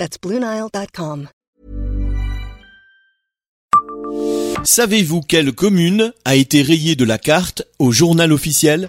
[0.00, 1.28] That's BlueNile.com.
[4.64, 8.88] Savez-vous quelle commune a été rayée de la carte au journal officiel?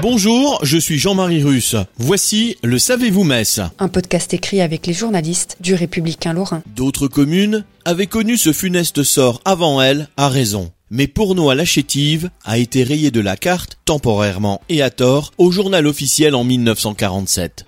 [0.00, 1.76] Bonjour, je suis Jean-Marie Russe.
[1.98, 6.62] Voici le Savez-vous Metz Un podcast écrit avec les journalistes du Républicain Lorrain.
[6.74, 10.72] D'autres communes avaient connu ce funeste sort avant elle, à raison.
[10.90, 16.36] Mais Pournois-la-Chétive a été rayée de la carte, temporairement et à tort, au journal officiel
[16.36, 17.66] en 1947.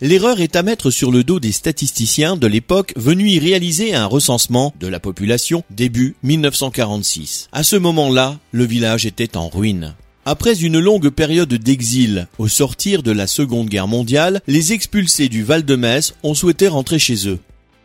[0.00, 4.06] L'erreur est à mettre sur le dos des statisticiens de l'époque venus y réaliser un
[4.06, 7.48] recensement de la population début 1946.
[7.52, 9.94] À ce moment-là, le village était en ruine.
[10.24, 15.42] Après une longue période d'exil au sortir de la Seconde Guerre mondiale, les expulsés du
[15.42, 17.38] Val-de-Metz ont souhaité rentrer chez eux.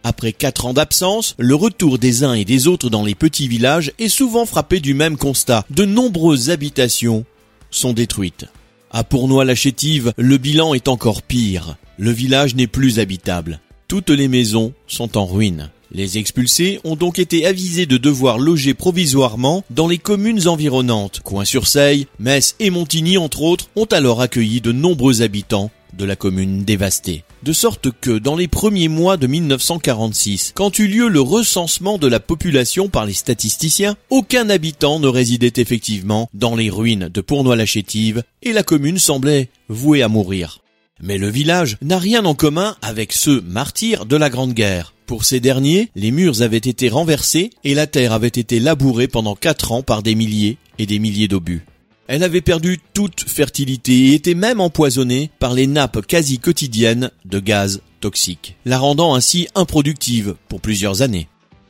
[0.04, 3.92] Après quatre ans d'absence, le retour des uns et des autres dans les petits villages
[4.00, 5.66] est souvent frappé du même constat.
[5.70, 7.26] De nombreuses habitations
[7.70, 8.46] sont détruites.
[8.92, 11.78] À Pournois-la-Chétive, le bilan est encore pire.
[11.98, 13.60] Le village n'est plus habitable.
[13.88, 15.70] Toutes les maisons sont en ruine.
[15.92, 21.22] Les expulsés ont donc été avisés de devoir loger provisoirement dans les communes environnantes.
[21.24, 26.64] Coin-sur-Seille, Metz et Montigny entre autres ont alors accueilli de nombreux habitants de la commune
[26.64, 27.24] dévastée.
[27.44, 32.08] De sorte que dans les premiers mois de 1946, quand eut lieu le recensement de
[32.08, 38.24] la population par les statisticiens, aucun habitant ne résidait effectivement dans les ruines de Pournois-la-Chétive
[38.42, 40.62] et la commune semblait vouée à mourir.
[41.02, 44.94] Mais le village n'a rien en commun avec ceux martyrs de la Grande Guerre.
[45.06, 49.36] Pour ces derniers, les murs avaient été renversés et la terre avait été labourée pendant
[49.36, 51.66] quatre ans par des milliers et des milliers d'obus.
[52.10, 57.40] Elle avait perdu toute fertilité et était même empoisonnée par les nappes quasi quotidiennes de
[57.40, 61.28] gaz toxiques, la rendant ainsi improductive pour plusieurs années.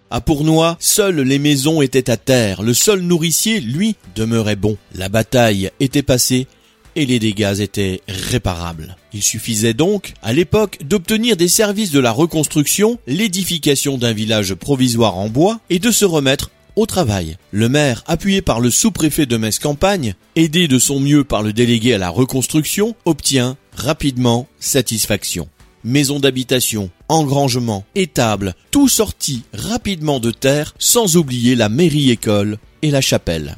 [0.10, 4.78] À Pournois, seules les maisons étaient à terre, le sol nourricier, lui, demeurait bon.
[4.96, 6.48] La bataille était passée
[6.96, 8.96] et les dégâts étaient réparables.
[9.12, 15.18] Il suffisait donc, à l'époque, d'obtenir des services de la reconstruction, l'édification d'un village provisoire
[15.18, 17.38] en bois et de se remettre au travail.
[17.52, 21.94] Le maire, appuyé par le sous-préfet de Metz-Campagne, aidé de son mieux par le délégué
[21.94, 25.48] à la reconstruction, obtient rapidement satisfaction.
[25.84, 33.02] Maisons d'habitation, engrangements, étables, tout sorti rapidement de terre, sans oublier la mairie-école et la
[33.02, 33.58] chapelle.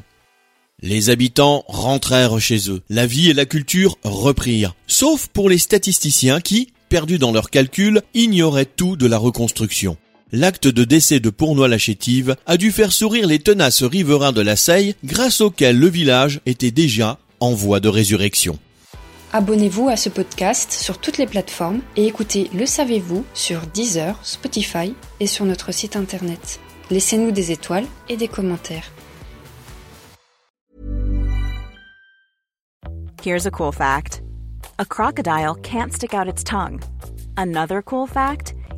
[0.84, 2.82] Les habitants rentrèrent chez eux.
[2.90, 4.74] La vie et la culture reprirent.
[4.88, 9.96] Sauf pour les statisticiens qui, perdus dans leurs calculs, ignoraient tout de la reconstruction.
[10.34, 14.94] L'acte de décès de Pournois-la-Chétive a dû faire sourire les tenaces riverains de la Seille,
[15.04, 18.58] grâce auquel le village était déjà en voie de résurrection.
[19.34, 24.94] Abonnez-vous à ce podcast sur toutes les plateformes et écoutez Le Savez-vous sur Deezer, Spotify
[25.20, 26.60] et sur notre site internet.
[26.90, 28.90] Laissez-nous des étoiles et des commentaires.
[33.22, 34.22] Here's a cool fact
[34.78, 36.80] a crocodile can't stick out its tongue.
[37.36, 38.54] Another cool fact